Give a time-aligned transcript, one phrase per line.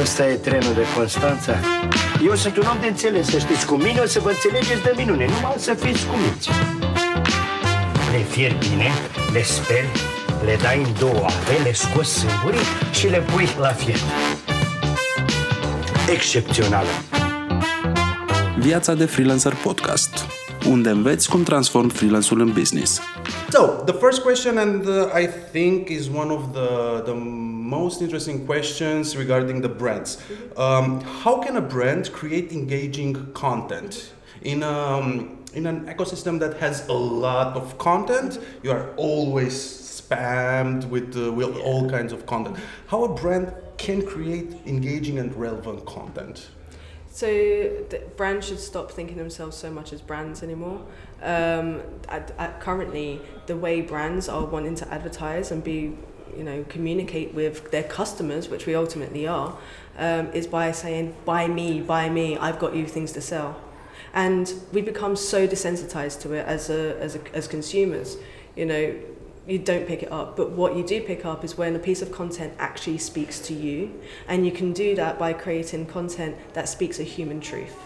[0.00, 1.54] Ăsta e trenul de Constanța.
[2.24, 3.66] Eu sunt un om de înțeles, să știți.
[3.66, 6.48] Cu mine o să vă înțelegeți de minune, numai să fiți cuminți.
[8.12, 8.90] Le fier bine,
[9.32, 9.88] le speli,
[10.44, 13.98] le dai în două ave, le scoți sâmburii și le pui la fier.
[16.12, 16.88] Excepțională.
[18.58, 20.26] Viața de freelancer podcast,
[20.70, 23.00] unde înveți cum transform freelanceul în business.
[23.50, 24.86] So the first question, and
[25.22, 27.14] I think is one of the the
[27.68, 30.18] most interesting questions regarding the brands.
[30.56, 33.94] Um, how can a brand create engaging content
[34.42, 38.38] in um, in an ecosystem that has a lot of content?
[38.62, 39.54] You are always
[40.00, 42.56] spammed with uh, with all kinds of content.
[42.86, 46.48] How a brand can create engaging and relevant content?
[47.10, 50.84] So the brands should stop thinking themselves so much as brands anymore.
[51.22, 55.96] Um, at, at currently, the way brands are wanting to advertise and be,
[56.36, 59.56] you know, communicate with their customers, which we ultimately are,
[59.96, 62.36] um, is by saying, "Buy me, buy me.
[62.36, 63.58] I've got you things to sell,"
[64.12, 68.18] and we become so desensitized to it as a, as a, as consumers.
[68.56, 68.94] You know,
[69.46, 70.36] you don't pick it up.
[70.36, 73.54] But what you do pick up is when a piece of content actually speaks to
[73.54, 74.00] you.
[74.26, 77.76] And you can do that by creating content that speaks a human truth.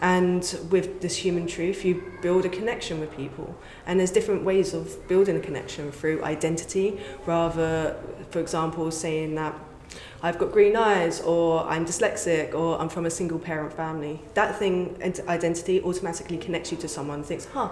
[0.00, 3.56] And with this human truth, you build a connection with people.
[3.86, 7.96] And there's different ways of building a connection through identity, rather,
[8.30, 9.58] for example, saying that
[10.22, 14.20] I've got green eyes, or I'm dyslexic, or I'm from a single parent family.
[14.34, 17.70] That thing, identity, automatically connects you to someone, thinks, huh,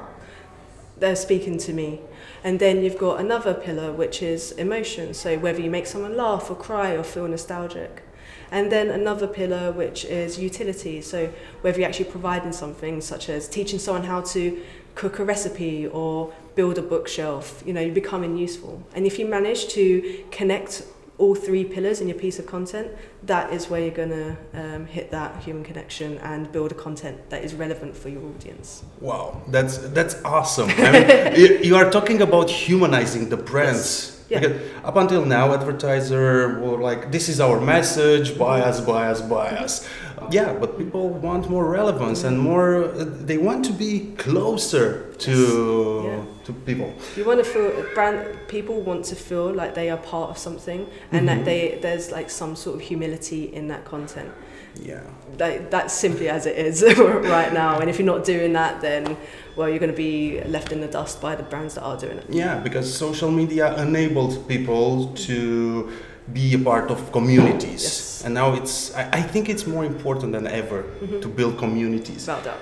[0.98, 2.00] they're speaking to me.
[2.42, 5.14] And then you've got another pillar, which is emotion.
[5.14, 8.02] So whether you make someone laugh or cry or feel nostalgic.
[8.50, 11.00] And then another pillar, which is utility.
[11.00, 14.62] So whether you're actually providing something, such as teaching someone how to
[14.94, 18.82] cook a recipe or build a bookshelf, you know, you're becoming useful.
[18.94, 20.84] And if you manage to connect
[21.18, 22.90] all three pillars in your piece of content,
[23.22, 27.30] that is where you're going to um, hit that human connection and build a content
[27.30, 28.84] that is relevant for your audience.
[29.00, 30.70] Wow, that's that's awesome.
[30.76, 34.12] I mean, you, are talking about humanizing the brands.
[34.12, 34.12] Yes.
[34.28, 34.40] Yeah.
[34.40, 39.20] Because up until now, advertiser were like, "This is our message: buy us, buy us,
[39.22, 39.88] buy us."
[40.32, 42.88] Yeah, but people want more relevance and more.
[43.28, 45.36] They want to be closer to
[46.04, 46.44] Yeah.
[46.44, 46.90] to people.
[47.16, 50.86] You want to feel brand people want to feel like they are part of something
[51.12, 51.44] and that mm-hmm.
[51.44, 54.30] they there's like some sort of humility in that content.
[54.82, 55.00] Yeah.
[55.38, 57.78] That, that's simply as it is right now.
[57.80, 59.16] And if you're not doing that, then
[59.56, 62.18] well, you're going to be left in the dust by the brands that are doing
[62.18, 62.26] it.
[62.28, 65.90] Yeah, because social media enabled people to
[66.32, 67.82] be a part of communities.
[67.82, 68.05] Yes.
[68.24, 70.84] And now it's, I, I think it's more important than ever
[71.20, 72.26] to build communities.
[72.26, 72.58] Without doubt.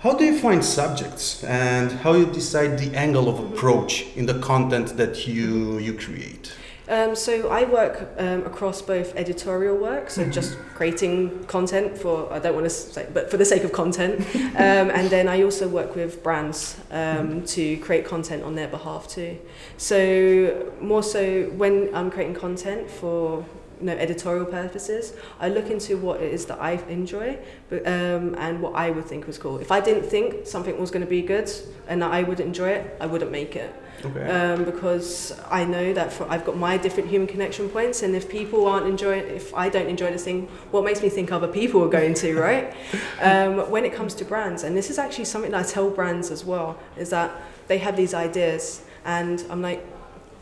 [0.00, 4.38] How do you find subjects and how you decide the angle of approach in the
[4.40, 6.52] content that you, you create?
[6.88, 12.38] Um, so I work um, across both editorial work, so just creating content for I
[12.38, 14.20] don't want to say, but for the sake of content,
[14.54, 19.08] um, and then I also work with brands um, to create content on their behalf
[19.08, 19.36] too.
[19.78, 23.44] So more so when I'm creating content for
[23.80, 27.38] you know editorial purposes, I look into what it is that I enjoy,
[27.68, 29.58] but, um, and what I would think was cool.
[29.58, 31.50] If I didn't think something was going to be good
[31.88, 34.28] and that I would enjoy it, I wouldn't make it Okay.
[34.30, 38.28] um, because I know that for, I've got my different human connection points, and if
[38.28, 41.82] people aren't enjoying, if I don't enjoy this thing, what makes me think other people
[41.82, 42.74] are going to, right?
[43.20, 46.30] um, when it comes to brands, and this is actually something that I tell brands
[46.30, 47.30] as well, is that
[47.68, 49.84] they have these ideas, and I'm like,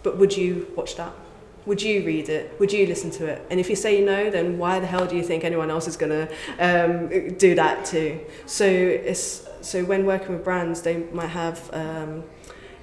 [0.03, 1.13] but would you watch that?
[1.67, 2.55] Would you read it?
[2.61, 3.47] Would you listen to it?
[3.51, 5.97] And if you say no, then why the hell do you think anyone else is
[5.97, 8.21] gonna um, do that too?
[8.47, 11.71] So it's so when working with brands, they might have.
[11.73, 12.25] Um,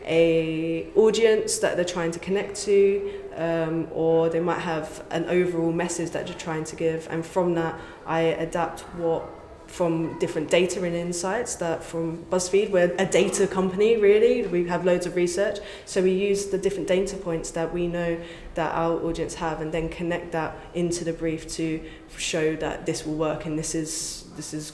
[0.06, 5.72] a audience that they're trying to connect to um, or they might have an overall
[5.72, 9.30] message that they're trying to give and from that I adapt what
[9.72, 14.86] from different data and insights that from BuzzFeed we're a data company really we have
[14.86, 18.20] loads of research so we use the different data points that we know
[18.56, 21.82] that our audience have and then connect that into the brief to
[22.18, 24.74] show that this will work and this is this is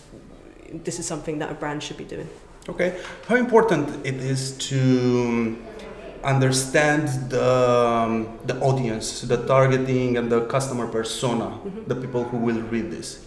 [0.83, 2.27] this is something that a brand should be doing
[2.69, 2.99] Okay.
[3.27, 5.57] How important it is to
[6.23, 12.61] understand the, um, the audience, the targeting and the customer persona, the people who will
[12.63, 13.25] read this?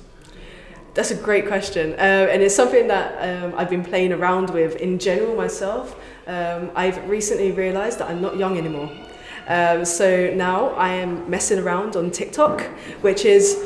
[0.93, 4.75] That's a great question, uh, and it's something that um, I've been playing around with
[4.77, 5.95] in general myself.
[6.27, 8.91] Um, I've recently realised that I'm not young anymore,
[9.47, 12.63] um, so now I am messing around on TikTok,
[13.03, 13.65] which is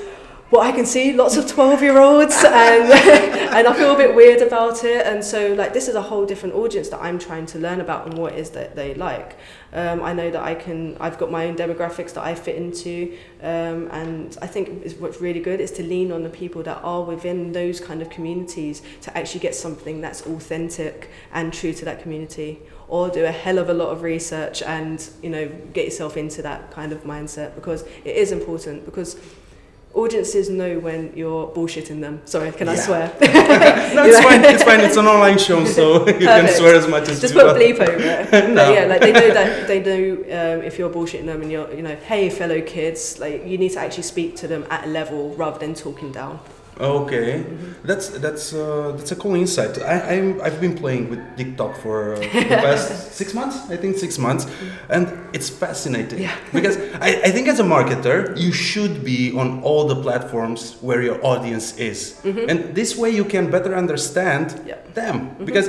[0.50, 4.14] what I can see, lots of 12 year olds, and, and I feel a bit
[4.14, 5.06] weird about it.
[5.06, 8.06] And so, like, this is a whole different audience that I'm trying to learn about
[8.06, 9.36] and what is that they like.
[9.72, 13.16] Um, I know that I can, I've got my own demographics that I fit into,
[13.42, 17.02] um, and I think what's really good is to lean on the people that are
[17.02, 22.02] within those kind of communities to actually get something that's authentic and true to that
[22.02, 26.16] community or do a hell of a lot of research and you know get yourself
[26.16, 29.18] into that kind of mindset because it is important because
[29.94, 32.20] audiences know when you're bullshitting them.
[32.24, 33.08] Sorry, can I swear?
[33.20, 34.44] no, it's fine.
[34.44, 34.80] It's fine.
[34.80, 37.58] It's an online show, so you can swear as much as Just you put want.
[37.58, 38.50] bleep over it.
[38.54, 38.66] No.
[38.66, 41.72] But yeah, like they know that they know um, if you're bullshitting them and you're,
[41.72, 44.88] you know, hey fellow kids, like you need to actually speak to them at a
[44.88, 46.40] level rather than talking down.
[46.80, 47.86] Okay, Mm-hmm.
[47.86, 49.78] that's that's uh, that's a cool insight.
[49.80, 53.56] I, I'm I've been playing with TikTok for uh, the past six months.
[53.70, 54.46] I think six months,
[54.88, 56.34] and it's fascinating Yeah.
[56.52, 61.00] because I, I think as a marketer you should be on all the platforms where
[61.02, 64.68] your audience is, and this way you can better understand Mm-hmm.
[64.68, 64.78] Yeah.
[64.94, 65.36] them.
[65.44, 65.68] Because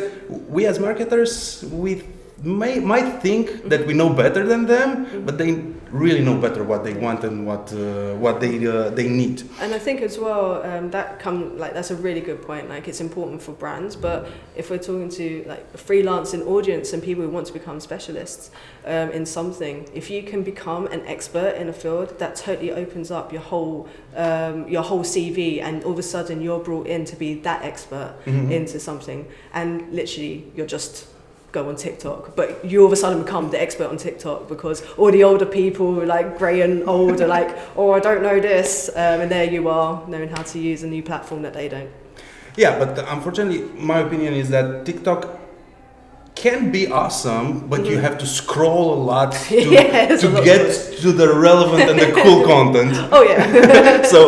[0.50, 2.02] we as marketers we
[2.44, 5.52] may might think that we know better than them, but they
[5.96, 9.44] really know better what they want and what uh, what they uh, they need.
[9.62, 12.70] And I think as well um, that come like that's a really good point.
[12.70, 17.02] Like it's important for brands, but if we're talking to like a freelancing audience and
[17.02, 18.52] people who want to become specialists
[18.86, 23.10] um, in something, if you can become an expert in a field, that totally opens
[23.12, 27.06] up your whole um, your whole CV, and all of a sudden you're brought in
[27.06, 28.52] to be that expert Mhm.
[28.52, 31.08] into something, and literally you're just
[31.56, 34.84] go on TikTok, but you all of a sudden become the expert on TikTok because
[34.98, 38.90] all the older people, like grey and old, are like, oh, I don't know this,
[38.90, 41.90] um, and there you are, knowing how to use a new platform that they don't.
[42.58, 45.45] Yeah, but unfortunately, my opinion is that TikTok
[46.46, 50.14] can be awesome, but you have to scroll a lot to, Mm-hmm.
[50.14, 50.62] A to get
[51.04, 52.94] to the relevant and the cool content.
[53.16, 54.20] Oh yeah, so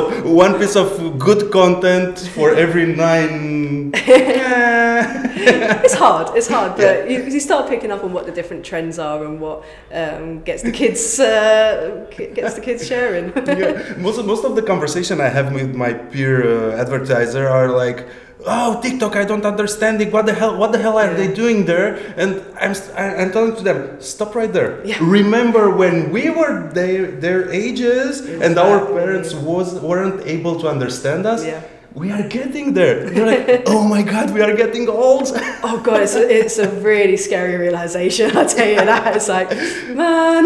[0.43, 0.89] one piece of
[1.27, 3.91] good content for every nine.
[3.93, 5.83] Eh.
[5.85, 6.27] it's hard.
[6.37, 7.11] It's hard, but Yeah.
[7.11, 9.57] you, you start picking up on what the different trends are and what
[10.01, 12.05] um, gets the kids uh,
[12.39, 13.25] gets the kids sharing.
[13.47, 13.95] yeah.
[14.05, 17.99] Most of, most of the conversation I have with my peer uh, advertiser are like,
[18.45, 20.11] "Oh, TikTok, I don't understand it.
[20.13, 20.55] What the hell?
[20.57, 21.17] What the hell are Yeah.
[21.17, 24.71] they doing there?" And I'm I'm telling to them, "Stop right there.
[24.85, 24.97] Yeah.
[25.01, 31.25] Remember when we were their their ages and our parents was weren't able to understand
[31.25, 31.61] us." Yeah.
[31.97, 33.09] We are getting there.
[33.09, 35.31] They're like, "Oh my God, we are getting old."
[35.63, 38.37] Oh god, it's a, it's a really scary realization.
[38.37, 39.15] I tell you that.
[39.15, 39.49] It's like,
[39.97, 40.45] man,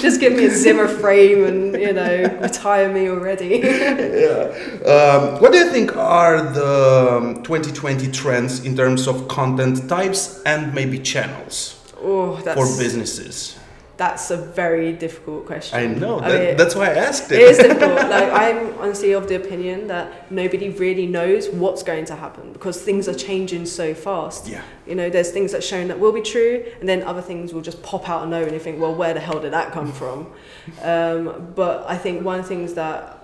[0.00, 3.60] just give me a Zimmer frame and you know retire me already.
[3.62, 4.48] yeah.
[4.94, 10.42] Um, what do you think are the um, 2020 trends in terms of content types
[10.46, 13.59] and maybe channels oh, for businesses?
[14.00, 15.78] That's a very difficult question.
[15.78, 16.20] I know.
[16.20, 17.38] I That, mean, that's why I asked it.
[17.38, 17.90] It is difficult.
[18.16, 22.80] Like I'm honestly of the opinion that nobody really knows what's going to happen because
[22.80, 24.48] things are changing so fast.
[24.48, 24.62] Yeah.
[24.86, 27.60] You know, there's things that shown that will be true, and then other things will
[27.60, 29.92] just pop out of nowhere, and you think, well, where the hell did that come
[30.00, 30.18] from?
[30.80, 33.22] Um, but I think one of the things that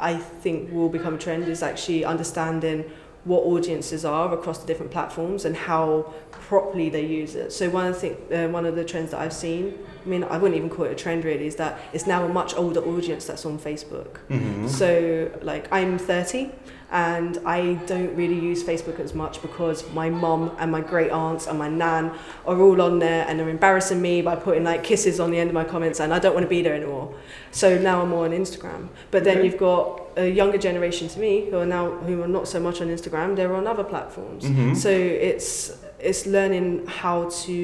[0.00, 2.90] I think will become a trend is actually understanding
[3.24, 6.12] what audiences are across the different platforms and how
[6.50, 7.52] properly they use it.
[7.52, 10.24] So one of the thing, uh, one of the trends that I've seen, I mean,
[10.24, 12.80] I wouldn't even call it a trend really, is that it's now a much older
[12.80, 14.12] audience that's on Facebook.
[14.28, 14.68] Mhm.
[14.68, 16.50] So, like, I'm 30
[16.90, 21.46] and I don't really use Facebook as much because my mum and my great aunts
[21.46, 22.10] and my nan
[22.44, 25.50] are all on there and they're embarrassing me by putting like kisses on the end
[25.50, 27.14] of my comments and I don't want to be there anymore.
[27.52, 28.88] So now I'm more on Instagram.
[29.12, 29.46] But then Okay.
[29.46, 32.80] you've got a younger generation to me who are now who are not so much
[32.80, 34.44] on Instagram, they're on other platforms.
[34.44, 34.76] Mhm.
[34.76, 37.56] So it's it's learning how to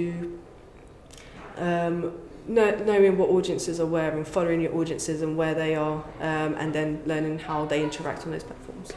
[1.58, 2.12] um,
[2.46, 6.54] know, knowing what audiences are where and following your audiences and where they are, um,
[6.60, 8.92] and then learning how they interact on those platforms.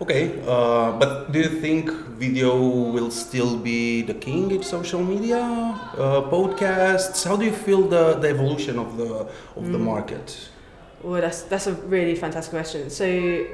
[0.00, 2.56] Okay, uh, but do you think video
[2.94, 5.40] will still be the king in social media?
[5.40, 7.24] Uh, podcasts?
[7.26, 9.26] How do you feel the, the evolution of the
[9.56, 9.84] of the Mm.
[9.92, 10.48] market?
[11.02, 12.90] Well, that's that's a really fantastic question.
[12.90, 13.46] So,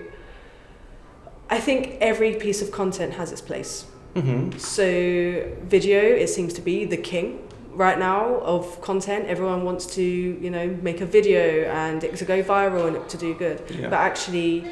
[1.51, 3.87] I think every piece of content has its place.
[4.15, 4.59] Mm-hmm.
[4.59, 9.27] So, video it seems to be the king right now of content.
[9.27, 13.17] Everyone wants to, you know, make a video and it to go viral and to
[13.17, 13.63] do good.
[13.71, 13.91] Yeah.
[13.91, 14.65] But actually,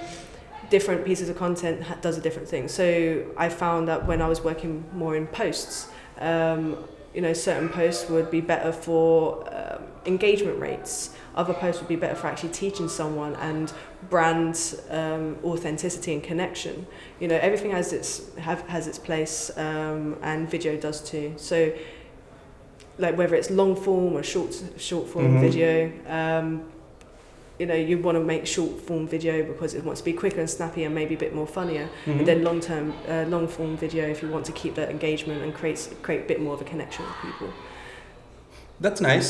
[0.70, 2.68] different pieces of content ha- does a different thing.
[2.68, 5.88] So I found that when I was working more in posts,
[6.18, 6.78] um,
[7.14, 11.14] you know, certain posts would be better for um, engagement rates.
[11.34, 13.72] Other posts would be better for actually teaching someone and
[14.10, 16.86] brand um, authenticity and connection.
[17.20, 21.34] You know, everything has its have, has its place, um, and video does too.
[21.36, 21.72] So,
[22.98, 25.40] like whether it's long form or short short form Mhm.
[25.40, 26.64] video, um,
[27.62, 30.40] you know you want to make short form video because it wants to be quicker
[30.44, 32.18] and snappy and maybe a bit more funnier Mhm.
[32.18, 35.38] and then long term uh, long form video if you want to keep that engagement
[35.44, 37.50] and create create a bit more of a connection with people
[38.84, 39.28] That's nice.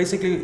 [0.00, 0.34] Basically,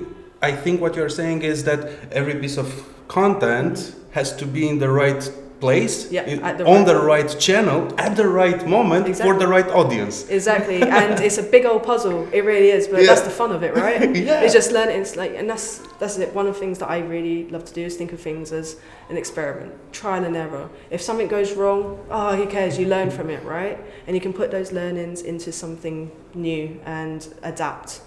[0.48, 1.80] I think what you're saying is that
[2.20, 2.68] every piece of
[3.08, 3.74] content
[4.18, 5.22] has to be in the right
[5.60, 9.68] place, Yeah, the on right- the right channel, at the right moment for the right
[9.80, 10.26] audience.
[10.28, 13.06] exactly and it's a big old puzzle it really is but Yeah.
[13.08, 14.40] that's the fun of it right Yeah.
[14.44, 16.98] it's just learning it's like and that's that's it one of the things that i
[16.98, 18.76] really love to do is think of things as
[19.10, 23.28] an experiment trial and error if something goes wrong oh who cares you learn from
[23.30, 28.00] it right and you can put those learnings into something new and adapt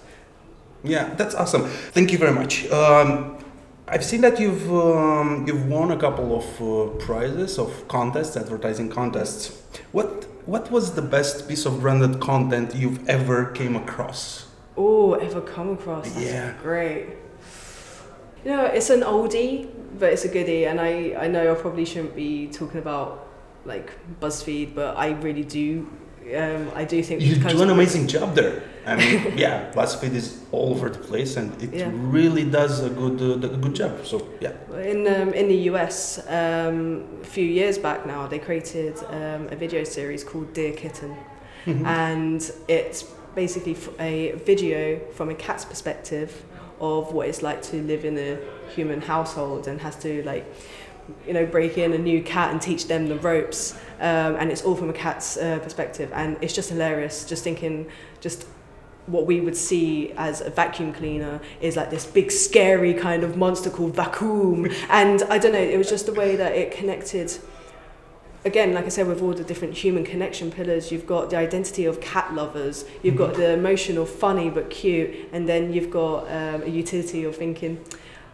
[0.83, 1.63] Yeah, that's awesome.
[1.95, 2.53] Thank you very much.
[2.69, 3.37] Um,
[3.87, 8.89] I've seen that you've um, you've won a couple of uh, prizes of contests, advertising
[8.89, 9.61] contests.
[9.91, 14.47] What what was the best piece of branded content you've ever came across?
[14.75, 16.51] oh ever come across that's Yeah.
[16.63, 17.05] great
[18.43, 21.85] you know it's an oldie but it's a goodie and i i know i probably
[21.85, 23.27] shouldn't be talking about
[23.65, 25.87] like buzzfeed but i really do
[26.37, 28.63] um, I do think You do an amazing job there.
[28.85, 31.89] I mean, yeah, BuzzFeed is all over the place, and it Yeah.
[31.93, 33.91] really does a good uh, a good job.
[34.05, 34.53] So yeah,
[34.91, 39.55] In um, in the US, um, a few years back now, they created um, a
[39.55, 41.15] video series called Dear Kitten,
[41.65, 41.85] Mm-hmm.
[41.85, 43.03] and it's
[43.35, 46.29] basically a video from a cat's perspective
[46.79, 48.37] of what it's like to live in a
[48.75, 50.43] human household and has to like
[51.27, 54.63] you know break in a new cat and teach them the ropes um, and it's
[54.63, 56.11] all from a cat's uh, perspective.
[56.13, 58.45] And it's just hilarious just thinking just
[59.05, 63.35] what we would see as a vacuum cleaner is like this big scary kind of
[63.37, 64.69] monster called vacuum.
[64.89, 67.37] And i don't know it was just the way that it connected
[68.45, 71.85] again like i said with all the different human connection pillars you've got the identity
[71.85, 76.61] of cat lovers you've got the emotional funny but cute and then you've got um,
[76.63, 77.83] a utility of thinking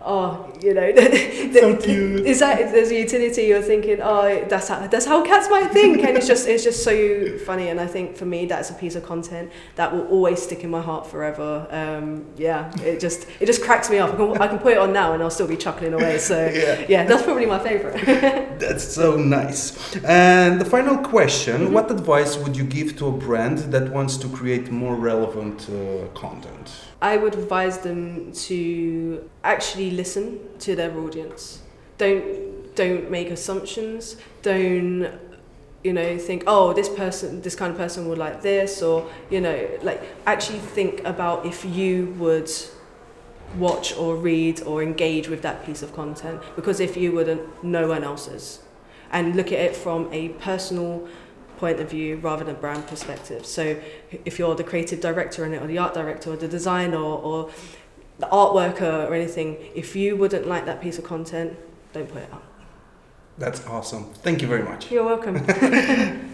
[0.01, 0.91] oh you know
[1.53, 2.25] So cute.
[2.25, 6.03] is that there's a utility you're thinking oh that's how that's how cats might think
[6.03, 8.95] and it's just it's just so funny and i think for me that's a piece
[8.95, 13.45] of content that will always stick in my heart forever um, yeah it just it
[13.45, 15.47] just cracks me up I can, I can put it on now and i'll still
[15.47, 16.85] be chuckling away so Yeah.
[16.87, 19.95] yeah that's probably my favorite that's so nice.
[20.03, 21.73] And the final question: Mm-hmm.
[21.73, 26.07] What advice would you give to a brand that wants to create more relevant uh,
[26.13, 26.71] content?
[27.01, 31.61] I would advise them to actually listen to their audience.
[31.97, 34.15] Don't don't make assumptions.
[34.41, 35.07] Don't
[35.83, 39.39] you know think oh this person this kind of person would like this or you
[39.39, 42.51] know like actually think about if you would
[43.55, 47.87] watch or read or engage with that piece of content because if you wouldn't no
[47.87, 48.59] one else is
[49.11, 51.07] and look at it from a personal
[51.57, 53.79] point of view rather than brand perspective so
[54.25, 57.19] if you're the creative director in it or the art director or the designer or,
[57.19, 57.49] or
[58.19, 61.57] the art worker or anything if you wouldn't like that piece of content
[61.93, 62.43] don't put it up
[63.37, 64.03] That's awesome.
[64.25, 64.91] Thank you very much.
[64.91, 65.35] you're welcome